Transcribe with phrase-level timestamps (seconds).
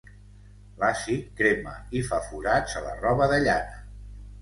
[0.83, 3.83] L'àcid crema i fa forats a la roba de llana.